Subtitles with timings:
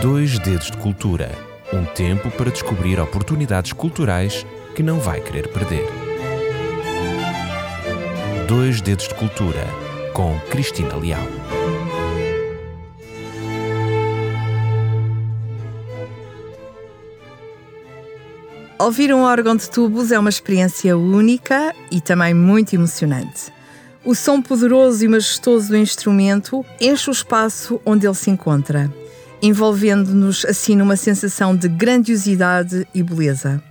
[0.00, 5.86] Dois Dedos de Cultura um tempo para descobrir oportunidades culturais que não vai querer perder.
[8.48, 9.66] Dois Dedos de Cultura
[10.12, 11.22] com Cristina Leal.
[18.78, 23.52] Ouvir um órgão de tubos é uma experiência única e também muito emocionante.
[24.04, 28.90] O som poderoso e majestoso do instrumento enche o espaço onde ele se encontra,
[29.42, 33.62] envolvendo-nos assim numa sensação de grandiosidade e beleza.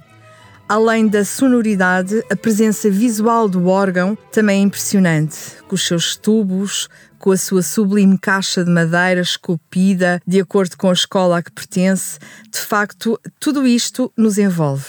[0.68, 5.38] Além da sonoridade, a presença visual do órgão também é impressionante,
[5.68, 6.88] com os seus tubos,
[7.18, 11.52] com a sua sublime caixa de madeira esculpida de acordo com a escola a que
[11.52, 12.20] pertence.
[12.52, 14.86] De facto, tudo isto nos envolve.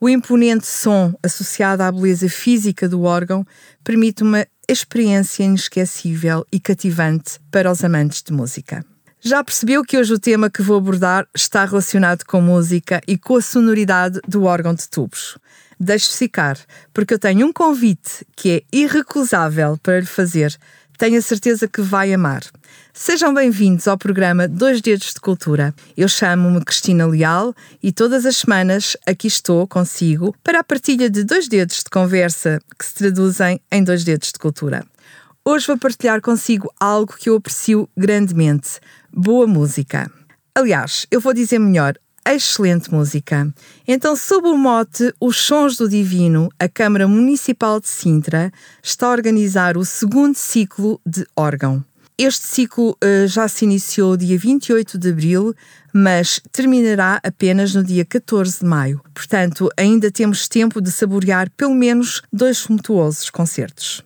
[0.00, 3.44] O imponente som associado à beleza física do órgão
[3.84, 8.84] permite uma experiência inesquecível e cativante para os amantes de música.
[9.20, 13.36] Já percebeu que hoje o tema que vou abordar está relacionado com música e com
[13.36, 15.36] a sonoridade do órgão de tubos.
[15.78, 16.56] Deixe ficar,
[16.94, 20.56] porque eu tenho um convite que é irrecusável para lhe fazer.
[20.96, 22.42] Tenho a certeza que vai amar.
[22.94, 25.74] Sejam bem-vindos ao programa Dois Dedos de Cultura.
[25.96, 31.24] Eu chamo-me Cristina Leal e todas as semanas aqui estou consigo para a partilha de
[31.24, 34.84] dois dedos de conversa que se traduzem em dois dedos de cultura.
[35.44, 38.80] Hoje vou partilhar consigo algo que eu aprecio grandemente:
[39.12, 40.10] boa música.
[40.54, 41.94] Aliás, eu vou dizer melhor,
[42.26, 43.52] excelente música.
[43.86, 49.12] Então, sob o mote Os Sons do Divino, a Câmara Municipal de Sintra está a
[49.12, 51.84] organizar o segundo ciclo de órgão.
[52.18, 55.54] Este ciclo uh, já se iniciou dia 28 de abril,
[55.92, 59.00] mas terminará apenas no dia 14 de maio.
[59.14, 64.02] Portanto, ainda temos tempo de saborear pelo menos dois sumptuosos concertos.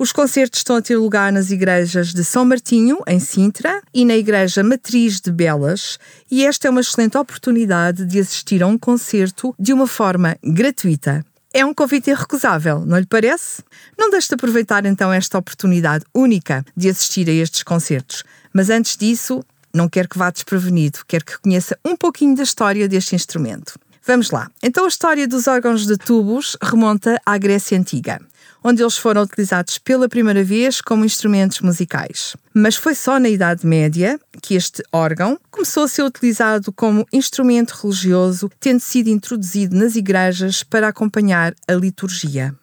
[0.00, 4.16] Os concertos estão a ter lugar nas igrejas de São Martinho, em Sintra, e na
[4.16, 5.98] Igreja Matriz de Belas,
[6.30, 11.22] e esta é uma excelente oportunidade de assistir a um concerto de uma forma gratuita.
[11.52, 13.62] É um convite irrecusável, não lhe parece?
[13.98, 18.24] Não deixe de aproveitar então esta oportunidade única de assistir a estes concertos.
[18.54, 22.88] Mas antes disso, não quero que vá desprevenido, quero que conheça um pouquinho da história
[22.88, 23.78] deste instrumento.
[24.06, 24.50] Vamos lá.
[24.62, 28.18] Então a história dos órgãos de tubos remonta à Grécia Antiga
[28.62, 32.36] onde eles foram utilizados pela primeira vez como instrumentos musicais.
[32.52, 37.72] Mas foi só na Idade Média que este órgão começou a ser utilizado como instrumento
[37.72, 42.54] religioso, tendo sido introduzido nas igrejas para acompanhar a liturgia.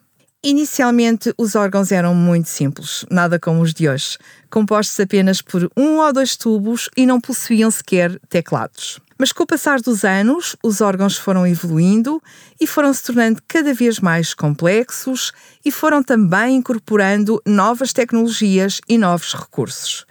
[0.42, 4.16] Inicialmente, os órgãos eram muito simples, nada como os de hoje,
[4.48, 9.00] compostos apenas por um ou dois tubos e não possuíam sequer teclados.
[9.18, 12.22] Mas com o passar dos anos, os órgãos foram evoluindo
[12.60, 15.32] e foram se tornando cada vez mais complexos
[15.64, 20.06] e foram também incorporando novas tecnologias e novos recursos.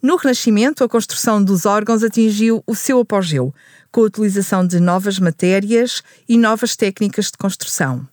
[0.00, 3.52] No Renascimento, a construção dos órgãos atingiu o seu apogeu,
[3.90, 8.06] com a utilização de novas matérias e novas técnicas de construção.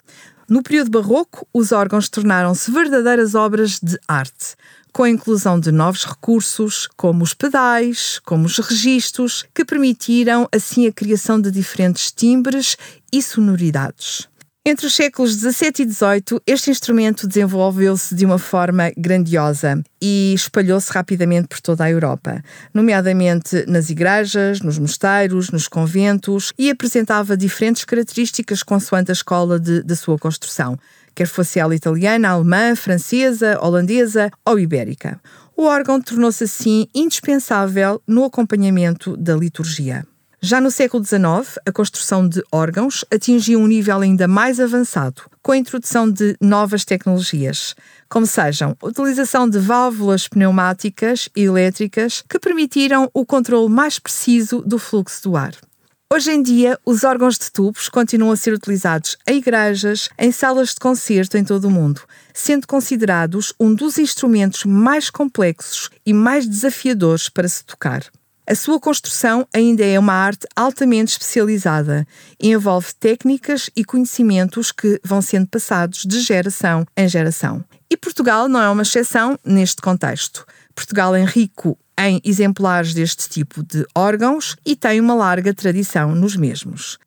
[0.48, 4.56] No período barroco, os órgãos tornaram-se verdadeiras obras de arte,
[4.92, 10.88] com a inclusão de novos recursos, como os pedais, como os registros, que permitiram assim
[10.88, 12.78] a criação de diferentes timbres
[13.12, 14.28] e sonoridades.
[14.70, 20.94] Entre os séculos XVII e XVIII, este instrumento desenvolveu-se de uma forma grandiosa e espalhou-se
[20.94, 27.84] rapidamente por toda a Europa, nomeadamente nas igrejas, nos mosteiros, nos conventos, e apresentava diferentes
[27.84, 30.78] características consoante a escola de, da sua construção
[31.16, 35.20] quer fosse ela italiana, alemã, francesa, holandesa ou ibérica.
[35.58, 40.06] O órgão tornou-se assim indispensável no acompanhamento da liturgia.
[40.42, 45.52] Já no século XIX, a construção de órgãos atingiu um nível ainda mais avançado, com
[45.52, 47.76] a introdução de novas tecnologias,
[48.08, 54.62] como sejam a utilização de válvulas pneumáticas e elétricas que permitiram o controle mais preciso
[54.62, 55.54] do fluxo do ar.
[56.12, 60.70] Hoje em dia, os órgãos de tubos continuam a ser utilizados em igrejas, em salas
[60.70, 62.02] de concerto em todo o mundo,
[62.34, 68.10] sendo considerados um dos instrumentos mais complexos e mais desafiadores para se tocar.
[68.50, 72.04] A sua construção ainda é uma arte altamente especializada
[72.42, 77.64] e envolve técnicas e conhecimentos que vão sendo passados de geração em geração.
[77.92, 80.48] E Portugal não é uma exceção neste contexto.
[80.74, 86.36] Portugal é rico em exemplares deste tipo de órgãos e tem uma larga tradição nos
[86.36, 86.98] mesmos.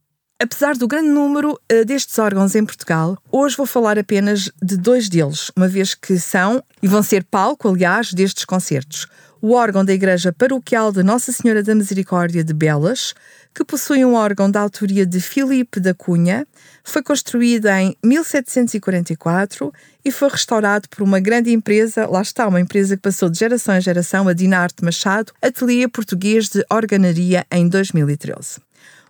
[0.41, 5.09] Apesar do grande número uh, destes órgãos em Portugal, hoje vou falar apenas de dois
[5.09, 9.09] deles, uma vez que são e vão ser palco, aliás, destes concertos:
[9.43, 13.13] o órgão da Igreja Paroquial de Nossa Senhora da Misericórdia de Belas,
[13.53, 16.47] que possui um órgão da autoria de Filipe da Cunha,
[16.85, 19.73] foi construído em 1744
[20.05, 23.77] e foi restaurado por uma grande empresa, lá está, uma empresa que passou de geração
[23.77, 28.61] em geração, a Dinarte Machado, ateliê português de organaria em 2013.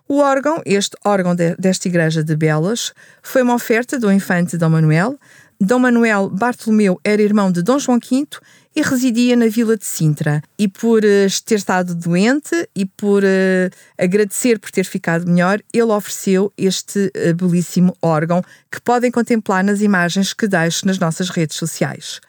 [0.07, 2.91] O órgão, este órgão de, desta igreja de Belas,
[3.21, 5.17] foi uma oferta do infante Dom Manuel.
[5.65, 8.27] Dom Manuel Bartolomeu era irmão de Dom João V
[8.75, 10.43] e residia na vila de Sintra.
[10.59, 15.83] E por uh, ter estado doente e por uh, agradecer por ter ficado melhor, ele
[15.83, 21.55] ofereceu este uh, belíssimo órgão que podem contemplar nas imagens que deixo nas nossas redes
[21.55, 22.19] sociais.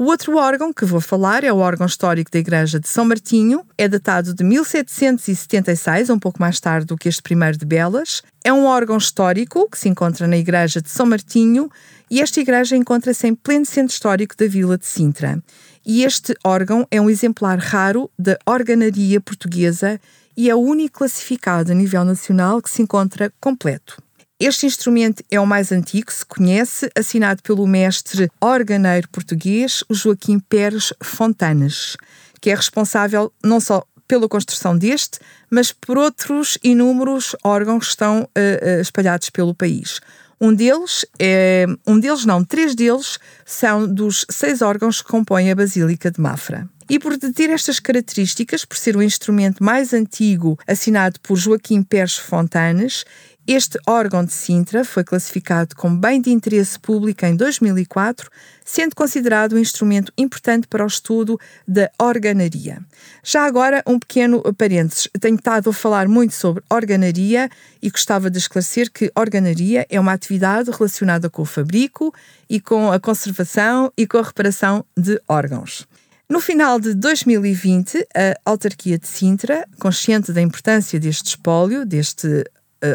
[0.00, 3.66] O outro órgão que vou falar é o órgão histórico da Igreja de São Martinho,
[3.76, 8.22] é datado de 1776, um pouco mais tarde do que este primeiro de Belas.
[8.42, 11.70] É um órgão histórico que se encontra na Igreja de São Martinho
[12.10, 15.38] e esta igreja encontra-se em pleno centro histórico da vila de Sintra.
[15.84, 20.00] E este órgão é um exemplar raro da organaria portuguesa
[20.34, 24.02] e é o único classificado a nível nacional que se encontra completo.
[24.40, 30.38] Este instrumento é o mais antigo que se conhece, assinado pelo mestre organeiro português Joaquim
[30.38, 31.94] Pérez Fontanes,
[32.40, 35.18] que é responsável não só pela construção deste,
[35.50, 40.00] mas por outros inúmeros órgãos que estão uh, espalhados pelo país.
[40.40, 45.54] Um deles é, um deles não, três deles são dos seis órgãos que compõem a
[45.54, 46.66] Basílica de Mafra.
[46.88, 52.16] E por ter estas características, por ser o instrumento mais antigo assinado por Joaquim Pérez
[52.16, 53.04] Fontanes,
[53.52, 58.30] este órgão de Sintra foi classificado como bem de interesse público em 2004,
[58.64, 61.36] sendo considerado um instrumento importante para o estudo
[61.66, 62.80] da organaria.
[63.24, 65.08] Já agora, um pequeno parênteses.
[65.18, 67.50] Tenho estado a falar muito sobre organaria
[67.82, 72.14] e gostava de esclarecer que organaria é uma atividade relacionada com o fabrico
[72.48, 75.88] e com a conservação e com a reparação de órgãos.
[76.28, 82.44] No final de 2020, a autarquia de Sintra, consciente da importância deste espólio, deste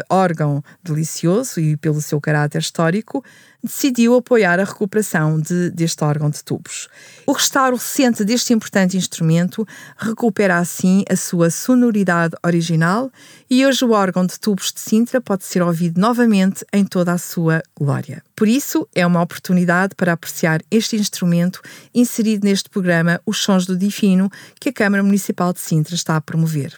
[0.08, 3.24] órgão delicioso e pelo seu caráter histórico,
[3.62, 6.88] decidiu apoiar a recuperação de, deste órgão de tubos.
[7.26, 9.66] O restauro recente deste importante instrumento
[9.96, 13.10] recupera assim a sua sonoridade original
[13.50, 17.18] e hoje o órgão de tubos de Sintra pode ser ouvido novamente em toda a
[17.18, 18.22] sua glória.
[18.34, 21.60] Por isso, é uma oportunidade para apreciar este instrumento
[21.94, 24.30] inserido neste programa Os Sons do Difino
[24.60, 26.76] que a Câmara Municipal de Sintra está a promover.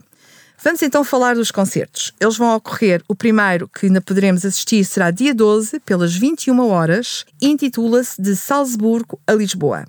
[0.61, 2.13] Vamos então falar dos concertos.
[2.19, 7.25] Eles vão ocorrer, o primeiro que ainda poderemos assistir será dia 12, pelas 21 horas,
[7.41, 9.85] e intitula-se De Salzburgo a Lisboa.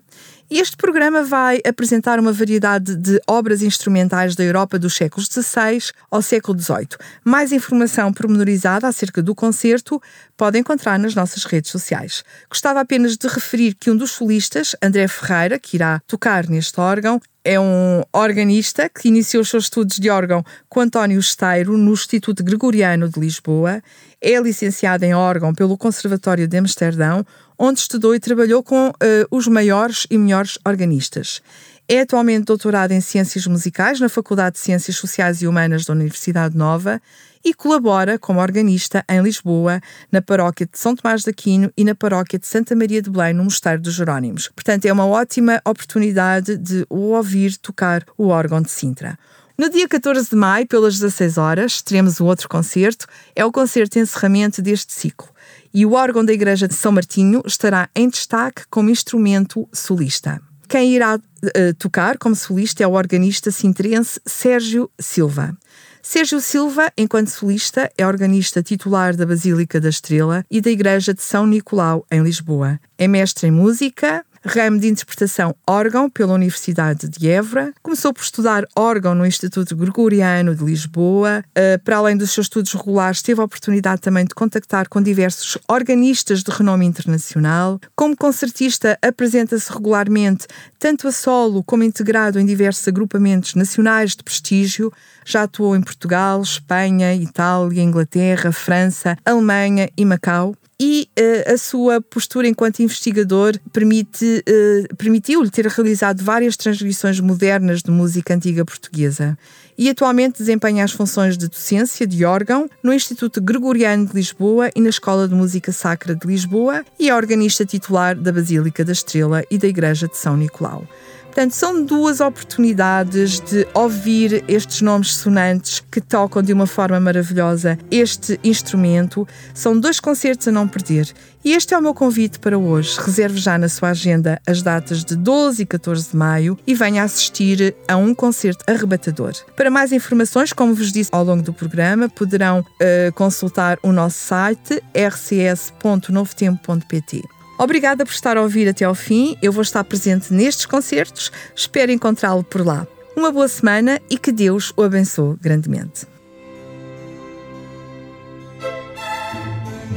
[0.48, 6.22] Este programa vai apresentar uma variedade de obras instrumentais da Europa dos séculos XVI ao
[6.22, 6.88] século XVIII.
[7.24, 10.02] Mais informação pormenorizada acerca do concerto
[10.38, 12.24] pode encontrar nas nossas redes sociais.
[12.50, 17.22] Gostava apenas de referir que um dos solistas, André Ferreira, que irá tocar neste órgão,
[17.44, 22.44] é um organista que iniciou os seus estudos de órgão com António Esteiro no Instituto
[22.44, 23.82] Gregoriano de Lisboa.
[24.22, 27.26] É licenciado em órgão pelo Conservatório de Amsterdão,
[27.58, 28.94] onde estudou e trabalhou com uh,
[29.32, 31.42] os maiores e melhores organistas.
[31.88, 36.56] É atualmente doutorado em Ciências Musicais na Faculdade de Ciências Sociais e Humanas da Universidade
[36.56, 37.02] Nova
[37.44, 39.82] e colabora como organista em Lisboa,
[40.12, 43.34] na paróquia de São Tomás de Aquino e na paróquia de Santa Maria de Belém,
[43.34, 44.50] no Mosteiro dos Jerónimos.
[44.56, 49.18] Portanto, é uma ótima oportunidade de o ouvir tocar o órgão de Sintra.
[49.58, 53.06] No dia 14 de maio, pelas 16 horas, teremos um outro concerto.
[53.36, 55.28] É o concerto de encerramento deste ciclo
[55.74, 60.42] e o órgão da Igreja de São Martinho estará em destaque como instrumento solista.
[60.68, 65.58] Quem irá uh, tocar como solista é o organista sintrense Sérgio Silva.
[66.02, 71.22] Sérgio Silva, enquanto solista, é organista titular da Basílica da Estrela e da Igreja de
[71.22, 72.80] São Nicolau, em Lisboa.
[72.98, 77.74] É mestre em música, ramo de interpretação órgão pela Universidade de Évora.
[77.82, 81.44] Começou por estudar órgão no Instituto Gregoriano de Lisboa.
[81.50, 85.58] Uh, para além dos seus estudos regulares, teve a oportunidade também de contactar com diversos
[85.68, 87.80] organistas de renome internacional.
[87.96, 94.92] Como concertista, apresenta-se regularmente tanto a solo como integrado em diversos agrupamentos nacionais de prestígio.
[95.26, 102.02] Já atuou em Portugal, Espanha, Itália, Inglaterra, França, Alemanha e Macau e uh, a sua
[102.02, 109.38] postura enquanto investigador permite, uh, permitiu-lhe ter realizado várias transcrições modernas de música antiga portuguesa
[109.80, 114.82] e atualmente desempenha as funções de docência de órgão no Instituto Gregoriano de Lisboa e
[114.82, 119.42] na Escola de Música Sacra de Lisboa e é organista titular da Basílica da Estrela
[119.50, 120.86] e da Igreja de São Nicolau.
[121.30, 127.78] Portanto, são duas oportunidades de ouvir estes nomes sonantes que tocam de uma forma maravilhosa
[127.92, 129.28] este instrumento.
[129.54, 131.14] São dois concertos a não perder.
[131.46, 133.00] E este é o meu convite para hoje.
[133.00, 137.04] Reserve já na sua agenda as datas de 12 e 14 de maio e venha
[137.04, 139.34] assistir a um concerto arrebatador.
[139.70, 142.66] Para mais informações, como vos disse ao longo do programa, poderão uh,
[143.14, 147.22] consultar o nosso site rcs.novotempo.pt.
[147.56, 149.38] Obrigada por estar a ouvir até ao fim.
[149.44, 151.32] Eu vou estar presente nestes concertos.
[151.56, 152.88] Espero encontrá-lo por lá.
[153.16, 156.08] Uma boa semana e que Deus o abençoe grandemente.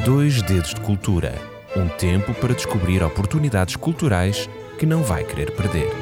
[0.05, 4.47] Dois Dedos de Cultura um tempo para descobrir oportunidades culturais
[4.79, 6.02] que não vai querer perder.